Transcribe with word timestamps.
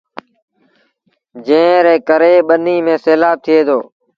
جݩهݩ 1.45 1.83
ري 1.85 1.95
ڪري 2.07 2.33
ٻنيٚ 2.47 2.83
ميݩ 2.85 3.01
سيلآب 3.05 3.37
ٿئي 3.43 3.59
دو۔ 3.67 3.79